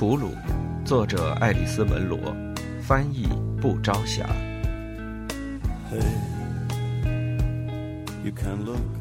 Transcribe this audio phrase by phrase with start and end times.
[0.00, 0.30] 普鲁，
[0.82, 2.34] 作者爱丽丝·门罗，
[2.80, 3.28] 翻译
[3.60, 4.26] 不朝霞。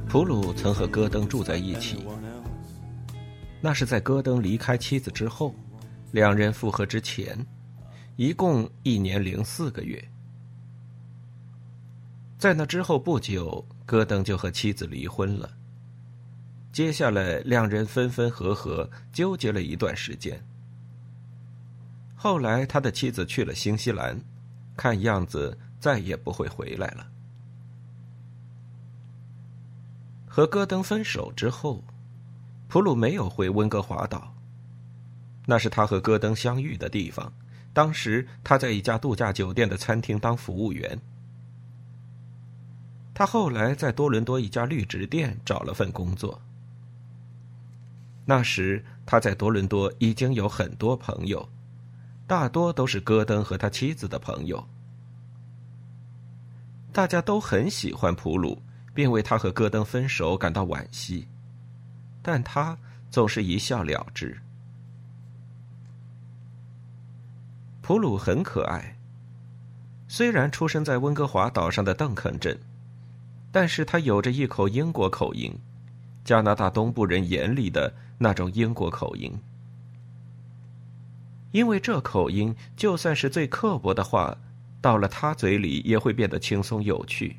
[0.10, 2.06] 普鲁曾和戈登住在一起，
[3.62, 5.56] 那是在戈登离开妻子之后，
[6.12, 7.48] 两人复合之前，
[8.18, 10.04] 一共一年零四个月。
[12.38, 15.50] 在那之后不久，戈登就和妻子离婚了。
[16.74, 20.38] 接下来，两人分分合合，纠结了一段时间。
[22.22, 24.20] 后来，他的妻子去了新西兰，
[24.76, 27.08] 看样子再也不会回来了。
[30.28, 31.82] 和戈登分手之后，
[32.68, 34.36] 普鲁没有回温哥华岛。
[35.46, 37.32] 那是他和戈登相遇的地方。
[37.72, 41.00] 当时他在一家度假酒店的餐厅当服务员。
[43.14, 46.42] 他后来在多伦多一家绿植店找了份工作。
[48.26, 51.48] 那时他在多伦多已经有很多朋友，
[52.30, 54.64] 大多都是戈登和他妻子的朋友。
[56.94, 58.62] 大家都很喜欢普鲁，
[58.94, 61.28] 并为他和戈登分手感到惋惜，
[62.22, 62.78] 但他
[63.10, 64.40] 总是一笑了之。
[67.82, 68.96] 普鲁很可爱，
[70.08, 72.60] 虽然出生在温哥华岛上的邓肯镇，
[73.52, 75.52] 但是他有着一口英国口音。
[76.24, 79.36] 加拿大东部人眼里的那种英国口音，
[81.52, 84.38] 因为这口音就算是最刻薄的话，
[84.82, 87.38] 到了他嘴里也会变得轻松有趣。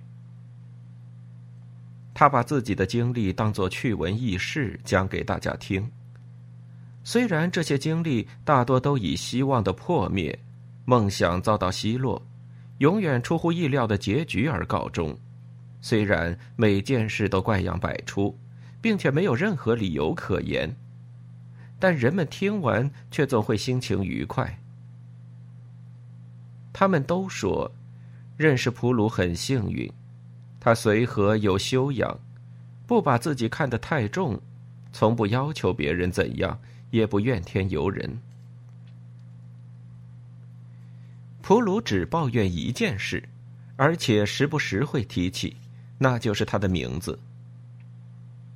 [2.12, 5.90] 他把自己的经历当作趣闻轶事讲给大家听，
[7.04, 10.38] 虽然这些经历大多都以希望的破灭、
[10.84, 12.20] 梦想遭到奚落、
[12.78, 15.16] 永远出乎意料的结局而告终，
[15.80, 18.36] 虽然每件事都怪样百出。
[18.82, 20.74] 并且没有任何理由可言，
[21.80, 24.60] 但人们听完却总会心情愉快。
[26.72, 27.72] 他们都说，
[28.36, 29.90] 认识普鲁很幸运，
[30.60, 32.20] 他随和有修养，
[32.86, 34.40] 不把自己看得太重，
[34.92, 38.18] 从不要求别人怎样，也不怨天尤人。
[41.42, 43.28] 普鲁只抱怨一件事，
[43.76, 45.56] 而且时不时会提起，
[45.98, 47.18] 那就是他的名字。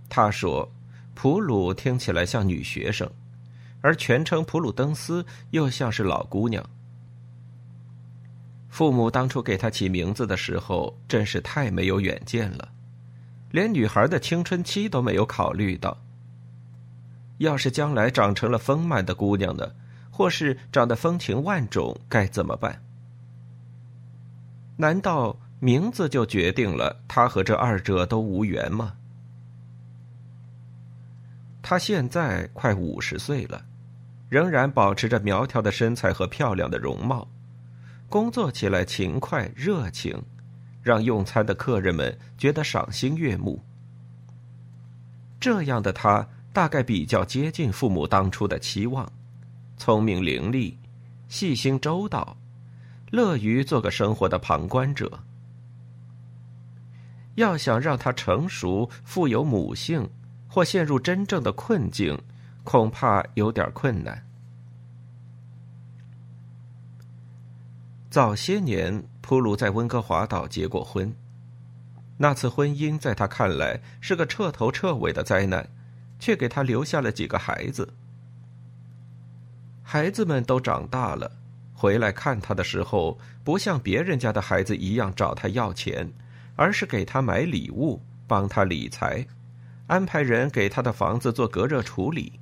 [0.08, 0.70] 他说
[1.14, 3.08] ：“普鲁听起来像女学生，
[3.80, 6.64] 而全称普鲁登斯又像是老姑娘。
[8.68, 12.68] 父母当初给他起名字的时候，真是太没有远见了，
[13.52, 15.96] 连女孩的青春期都没有考虑到。
[17.38, 19.72] 要是将来长成了丰满的姑娘呢，
[20.10, 22.82] 或是长得风情万种，该怎么办？
[24.76, 28.94] 难道名字就决定了他和这二者都无缘吗？”
[31.66, 33.64] 他现在快五十岁了，
[34.28, 37.26] 仍然保持着苗条的身材和漂亮的容貌，
[38.06, 40.22] 工作起来勤快热情，
[40.82, 43.64] 让用餐的客人们觉得赏心悦目。
[45.40, 49.10] 这样的他大概比较接近父母当初的期望：
[49.78, 50.76] 聪明伶俐、
[51.28, 52.36] 细心周到，
[53.10, 55.20] 乐于做个生活的旁观者。
[57.36, 60.06] 要想让他成熟、富有母性。
[60.54, 62.16] 或陷入真正的困境，
[62.62, 64.24] 恐怕有点困难。
[68.08, 71.12] 早些年，普鲁在温哥华岛结过婚，
[72.18, 75.68] 那次婚姻在他看来是个彻头彻尾的灾难，
[76.20, 77.92] 却给他留下了几个孩子。
[79.82, 81.32] 孩子们都长大了，
[81.74, 86.12] 回来看他的时候，不像别人家的孩子一样找他要钱，
[86.54, 89.26] 而是给他买礼物，帮他理财。
[89.86, 92.40] 安排人给他的房子做隔热处理，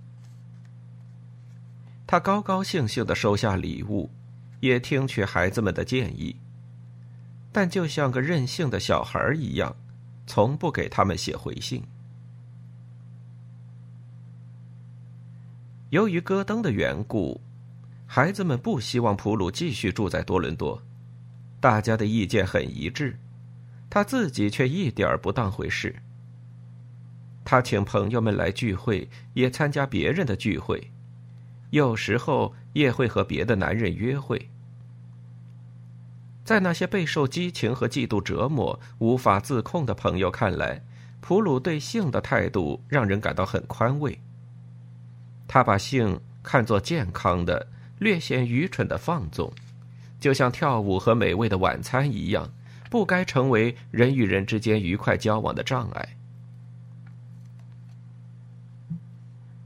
[2.06, 4.10] 他高高兴兴的收下礼物，
[4.60, 6.36] 也听取孩子们的建议，
[7.50, 9.74] 但就像个任性的小孩一样，
[10.24, 11.82] 从不给他们写回信。
[15.90, 17.40] 由于戈登的缘故，
[18.06, 20.80] 孩子们不希望普鲁继续住在多伦多，
[21.60, 23.18] 大家的意见很一致，
[23.90, 25.94] 他自己却一点不当回事。
[27.44, 30.90] 他请朋友们来聚会，也参加别人的聚会，
[31.70, 34.48] 有时候也会和别的男人约会。
[36.44, 40.82] 在那些备受激情和嫉妒折磨、无法自控的朋友看来，
[41.20, 44.18] 普鲁对性的态度让人感到很宽慰。
[45.46, 47.68] 他把性看作健康的、
[47.98, 49.52] 略显愚蠢的放纵，
[50.18, 52.50] 就像跳舞和美味的晚餐一样，
[52.90, 56.16] 不该成为人与人之间愉快交往的障碍。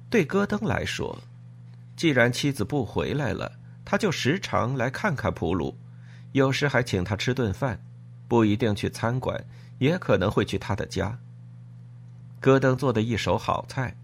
[0.09, 1.19] 对戈登来说，
[1.97, 3.53] 既然妻子不回来了，
[3.85, 5.77] 他就时常来看看普鲁，
[6.33, 7.81] 有时还请他吃顿饭，
[8.29, 9.45] 不一定去餐馆，
[9.79, 11.19] 也可能会去他的家。
[12.41, 13.97] 戈登做的一手好菜。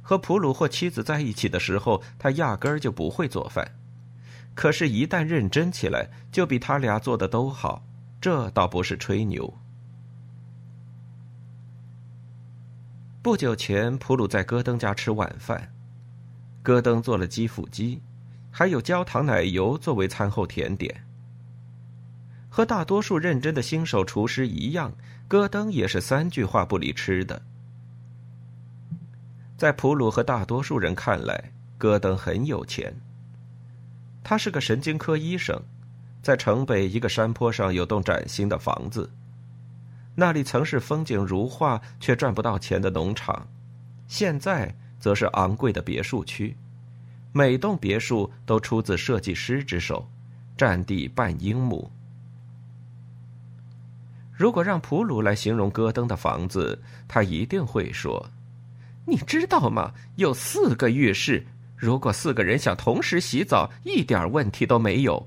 [0.00, 3.76] 和普鲁或妻子在一起的时候，他压根儿就不会做饭，
[4.54, 7.84] 可是，一旦认真起来，就比他俩做的都好。
[8.20, 9.58] 这倒不是吹牛。
[13.22, 15.72] 不久前，普鲁在戈登家吃晚饭，
[16.60, 18.02] 戈登做了鸡腹鸡，
[18.50, 21.04] 还有焦糖奶油作为餐后甜点。
[22.48, 24.92] 和大多数认真的新手厨师一样，
[25.28, 27.40] 戈登也是三句话不离吃的。
[29.56, 32.92] 在普鲁和大多数人看来，戈登很有钱。
[34.24, 35.62] 他是个神经科医生，
[36.24, 39.08] 在城北一个山坡上有栋崭新的房子，
[40.14, 43.48] 那里曾是风景如画却赚不到钱的农场，
[44.06, 46.56] 现在则是昂贵的别墅区，
[47.32, 50.06] 每栋别墅都出自设计师之手，
[50.56, 51.90] 占地半英亩。
[54.32, 58.30] 如果让普鲁来形容戈登的房子，他一定会说。
[59.06, 59.92] 你知道吗？
[60.16, 65.26] 有四个浴室，如果四个人想同时洗澡，一点问题都没有。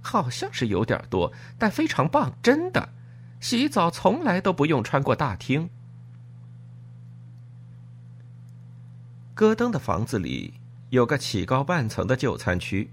[0.00, 2.88] 好像是有点多，但非常棒，真的。
[3.42, 5.68] 洗澡从来都不用穿过大厅。
[9.34, 10.54] 戈登的房子里
[10.90, 12.88] 有个起高半层的就餐区，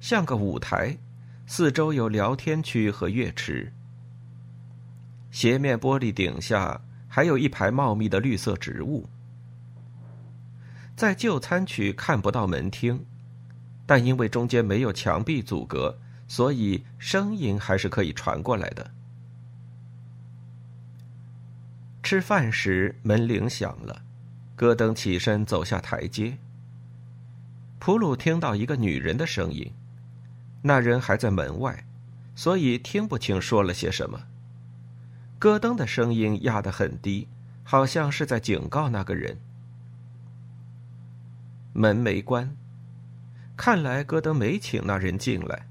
[0.00, 0.98] 像个舞台，
[1.46, 3.72] 四周有聊天区和乐池。
[5.30, 9.08] 斜面玻璃顶下还有一排茂密的绿色植物。
[10.96, 13.06] 在就餐区看不到门厅，
[13.86, 15.96] 但因为中间没有墙壁阻隔，
[16.26, 18.90] 所以声音还是可以传过来的。
[22.04, 24.02] 吃饭时门铃响了，
[24.54, 26.36] 戈登起身走下台阶。
[27.78, 29.72] 普鲁听到一个女人的声音，
[30.60, 31.86] 那人还在门外，
[32.34, 34.20] 所以听不清说了些什么。
[35.38, 37.26] 戈登的声音压得很低，
[37.62, 39.38] 好像是在警告那个人。
[41.72, 42.54] 门没关，
[43.56, 45.66] 看来戈登没请那人进来。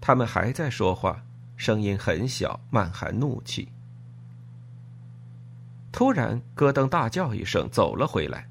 [0.00, 1.24] 他们还在说话，
[1.56, 3.68] 声音很小，满含怒气。
[5.94, 8.48] 突然，戈登大叫一声，走了回来。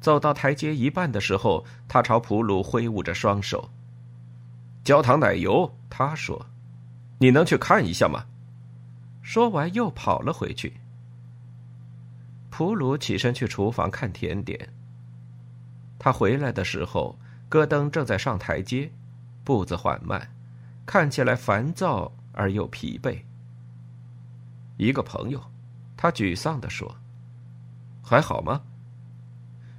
[0.00, 3.70] 走到台阶一半的时候，他朝普鲁挥舞着双手。
[4.82, 6.46] 焦糖奶油，他说
[7.20, 8.24] ：“你能去看一下吗？”
[9.20, 10.80] 说完，又跑了回去。
[12.48, 14.70] 普鲁起身去厨房看甜点。
[15.98, 17.18] 他回来的时候，
[17.50, 18.90] 戈登正在上台阶，
[19.44, 20.34] 步子缓慢，
[20.86, 23.18] 看起来烦躁而又疲惫。
[24.78, 25.42] 一个朋友，
[26.04, 26.98] 他沮丧地说
[28.04, 28.60] ：“还好吗？”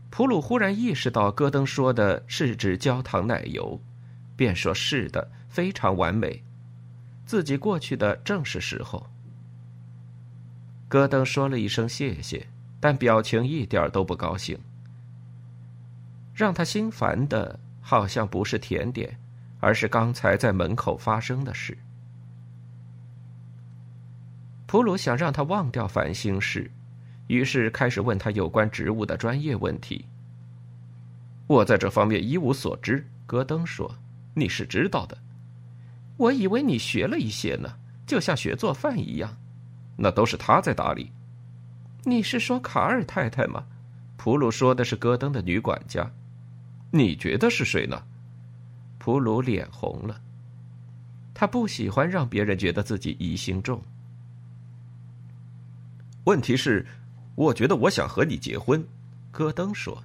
[0.09, 3.79] 普鲁忽然意识到戈登说的是指焦糖奶油，
[4.35, 6.41] 便说是的，非常完美，
[7.27, 9.07] 自己过去的正是时候。
[10.87, 12.47] 戈登说了一声谢谢，
[12.79, 14.57] 但表情一点都不高兴。
[16.33, 19.19] 让他心烦的，好像不是甜点，
[19.59, 21.77] 而是刚才在门口发生的事。
[24.65, 26.69] 普鲁想让他忘掉烦心事，
[27.27, 30.05] 于是开始问他有关植物的专业问题。
[31.47, 33.95] 我在这方面一无所知，戈登说
[34.33, 35.17] ：“你是知道的。”
[36.17, 37.71] 我以为你学了一些呢，
[38.07, 39.37] 就像学做饭一样。
[39.97, 41.11] 那都是他在打理。
[42.03, 43.63] 你是说卡尔太太吗？
[44.17, 46.11] 普鲁说的是戈登的女管家。
[46.91, 48.01] 你觉得是谁呢？
[48.97, 50.19] 普鲁脸红了。
[51.33, 53.81] 他不喜欢让别人觉得自己疑心重。
[56.25, 56.85] 问题是，
[57.35, 58.85] 我觉得我想和你结婚。
[59.31, 60.03] 戈登说，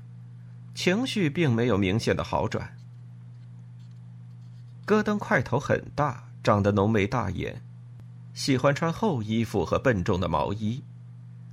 [0.75, 2.77] 情绪并没有明显的好转。
[4.85, 7.63] 戈登块头很大，长得浓眉大眼，
[8.35, 10.83] 喜欢穿厚衣服和笨重的毛衣，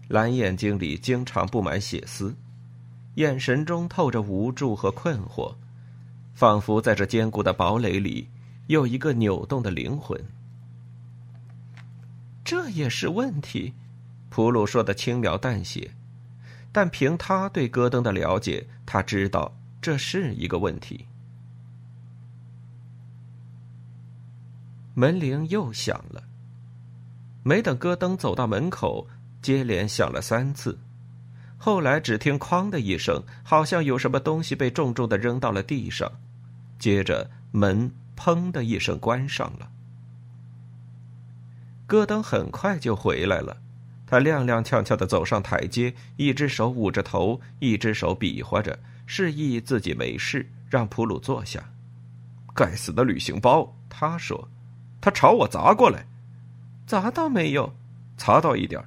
[0.10, 2.36] 蓝眼睛里经常布满血丝。
[3.16, 5.56] 眼神中透着无助和困惑，
[6.36, 8.28] 仿佛在这坚固的堡垒里
[8.68, 10.22] 有一个扭动的灵魂。
[12.44, 13.74] 这也是问题，
[14.30, 15.92] 普鲁说的轻描淡写，
[16.72, 21.06] 但凭他对戈登的了解，他知道这是一个问题。
[24.94, 26.24] 门铃又响了，
[27.44, 29.08] 没等戈登走到门口，
[29.42, 30.80] 接连响了三次。
[31.60, 36.12] 后来只听“哐”的一声，好像有什么东西被重重的扔到了地上，
[36.78, 39.72] 接着门“砰”的一声关上了。
[41.88, 43.58] 戈登很快就回来了，
[44.10, 51.62] 他踉踉跄跄的走上台阶，一只手捂着头，一只手比划着，示意自己没事，让普鲁坐下。
[52.56, 54.48] 该死的旅行包，他说，
[55.02, 56.08] 他朝我砸过来，
[56.88, 57.76] 砸到没有？
[58.16, 58.84] 砸到一点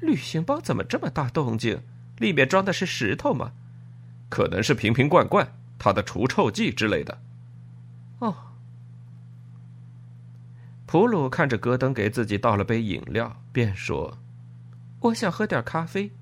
[0.00, 1.80] 旅行包怎么这么大动静？
[2.18, 3.52] 里面装的是石头吗？
[4.28, 7.22] 可能是瓶瓶罐罐，他的除臭剂之类的。
[8.18, 8.51] 哦。
[10.92, 14.18] 普鲁看着戈登给自己倒了杯饮料，便说
[15.00, 16.12] ：“我想喝点咖啡。”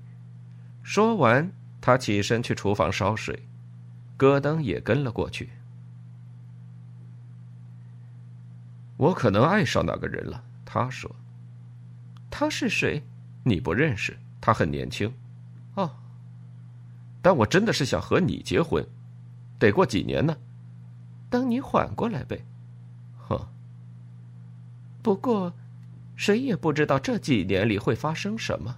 [0.81, 1.51] 说完，
[1.81, 3.49] 他起身去厨房烧水，
[4.15, 5.49] 戈登也跟了过去。
[8.95, 11.13] 我可能爱上那个人了，他说。
[12.29, 13.03] 他是谁？
[13.43, 15.13] 你不认识，他很年轻。
[15.75, 15.91] 哦，
[17.21, 18.87] 但我真的是想和你结婚，
[19.59, 20.37] 得过几年呢？
[21.29, 22.45] 等你缓过来呗。
[25.01, 25.53] 不过，
[26.15, 28.77] 谁也不知道这几年里会发生什么。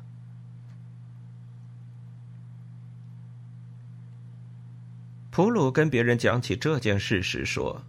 [5.30, 7.84] 普鲁跟别人讲起这件事时说：“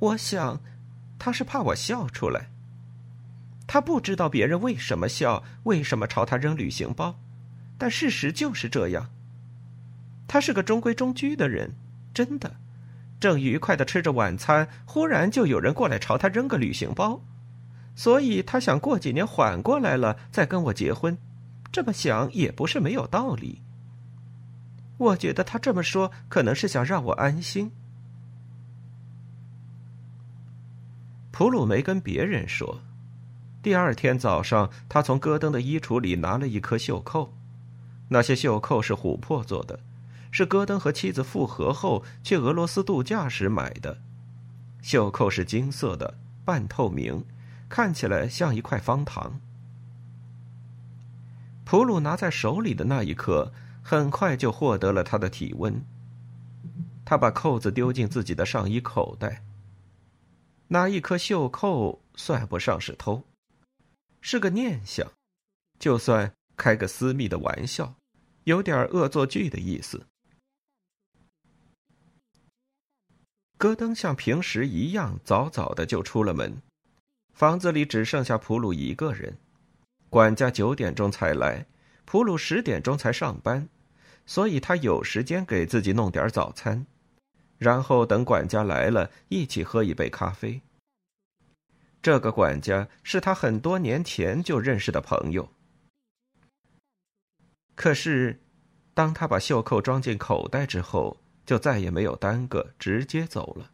[0.00, 0.60] 我想，
[1.18, 2.50] 他是怕我笑出来。
[3.66, 7.18] 他不知道别人为什么笑，为什么朝他扔旅行包，
[7.78, 9.08] 但事实就是这样。
[10.26, 11.72] 他是个中规中矩的人，
[12.12, 12.56] 真的。
[13.20, 17.22] 正愉快的吃着晚餐，忽然就有人过来朝他扔个旅行包。”
[17.98, 21.18] 所以他想过几年缓过来了再跟我结婚，
[21.72, 23.60] 这么想也不是没有道理。
[24.98, 27.72] 我觉得他这么说可能是想让我安心。
[31.32, 32.82] 普鲁没跟别人说，
[33.64, 37.34] 第二天早上他从戈登的衣橱里拿了一颗袖扣，
[38.10, 39.80] 那些袖扣是琥珀做的，
[40.30, 43.98] 是戈登和妻子复合后去俄罗斯度假时买的。
[44.82, 46.14] 袖扣是金色的，
[46.44, 47.24] 半透明。
[47.68, 49.40] 看起来像一块方糖。
[51.64, 55.84] 普鲁拿在手里的那一刻，很快就获得了他的体温。
[57.04, 59.42] 他把扣子丢进自己的上衣口袋。
[60.68, 63.24] 那一颗袖扣算不上是偷，
[64.20, 65.10] 是个念想，
[65.78, 67.94] 就算开个私密的玩笑，
[68.44, 70.06] 有点恶作剧的意思。
[73.56, 76.62] 戈登像平时一样，早早的就出了门。
[77.38, 79.38] 房子里只剩下普鲁一个人，
[80.10, 81.66] 管家九点钟才来，
[82.04, 83.68] 普鲁十点钟才上班，
[84.26, 86.84] 所以他有时间给自己弄点早餐，
[87.56, 90.62] 然后等管家来了，一起喝一杯咖啡。
[92.02, 95.48] 这个管家是他很多年前就认识的朋友。
[97.76, 98.40] 可是，
[98.94, 103.70] 当他把袖扣装进口袋之后，就再也没有耽搁，直接走了。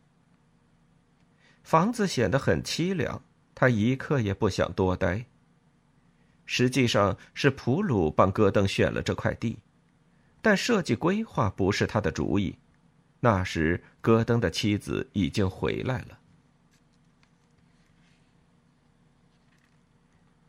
[1.62, 3.23] 房子显得很凄凉。
[3.54, 5.24] 他一刻也不想多待。
[6.46, 9.56] 实际上是普鲁帮戈登选了这块地，
[10.42, 12.54] 但设计规划不是他的主意。
[13.20, 16.18] 那时戈登的妻子已经回来了。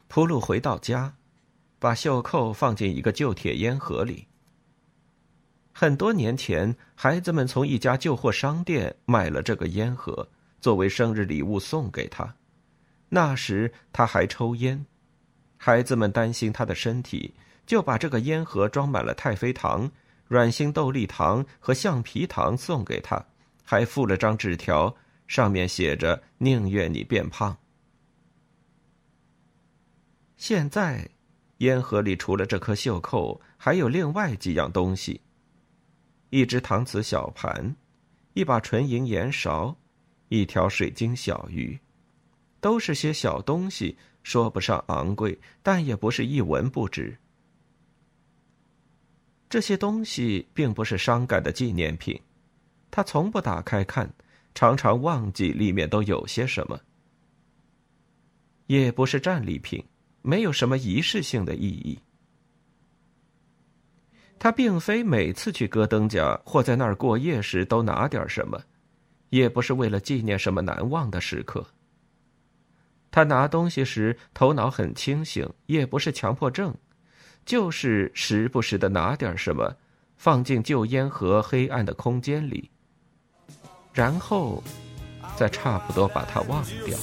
[0.09, 1.15] 普鲁回到家，
[1.79, 4.27] 把袖扣放进一个旧铁烟盒里。
[5.71, 10.27] 很多年前，孩子们从一家旧货商店买了这个烟盒，
[10.59, 12.35] 作为生日礼物送给他。
[13.15, 14.85] 那时他还抽烟，
[15.55, 17.33] 孩子们担心他的身体，
[17.65, 19.89] 就把这个烟盒装满了太妃糖、
[20.27, 23.25] 软心豆粒糖和橡皮糖送给他，
[23.63, 24.93] 还附了张纸条，
[25.27, 27.55] 上面写着“宁愿你变胖”。
[30.35, 31.09] 现在，
[31.59, 35.21] 烟盒里除了这颗袖扣，还有另外几样东西：
[36.31, 37.77] 一只搪瓷小盘，
[38.33, 39.77] 一把纯银盐勺，
[40.27, 41.79] 一条水晶小鱼。
[42.65, 47.15] 都是些小东西，说不上昂贵，但也不是一文不值。
[49.47, 52.19] 这些东西并不是伤感的纪念品，
[52.89, 54.11] 他从不打开看，
[54.55, 56.81] 常常忘记里面都有些什么。
[58.65, 59.85] 也不是战利品，
[60.23, 61.99] 没有什么仪式性的意义。
[64.39, 68.59] 他并非每次去戈登家或在那儿过夜时都拿点什么，
[69.29, 71.63] 也不是为了纪念什么难忘的时刻。
[73.15, 76.75] 他拿东西时头脑很清醒，也不是强迫症，
[77.45, 79.73] 就是时不时的拿点什么，
[80.17, 82.69] 放进旧烟盒黑暗的空间里，
[83.93, 84.61] 然后
[85.37, 86.97] 再差不多把它忘掉。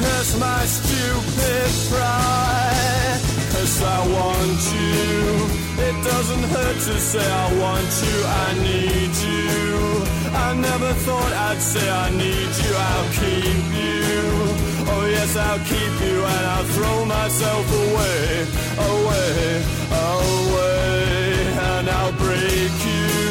[0.00, 3.20] Curse my stupid pride.
[3.52, 5.10] Cause I want you.
[5.88, 9.50] It doesn't hurt to say I want you, I need you.
[10.46, 14.18] I never thought I'd say I need you, I'll keep you.
[14.92, 18.22] Oh yes, I'll keep you and I'll throw myself away,
[18.92, 19.38] away,
[20.12, 21.00] away,
[21.72, 23.26] and I'll break you.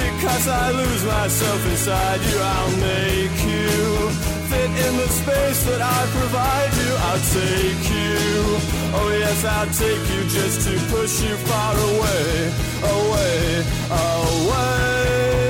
[0.00, 6.00] Because I lose myself inside you, I'll make you fit in the space that I
[6.18, 6.92] provide you.
[7.08, 8.16] I'll take you,
[8.98, 12.52] oh yes, I'll take you just to push you far away,
[12.96, 15.45] away, away.